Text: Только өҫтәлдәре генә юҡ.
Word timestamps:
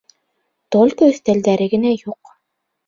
Только 0.75 1.11
өҫтәлдәре 1.11 1.69
генә 1.77 1.95
юҡ. 1.97 2.37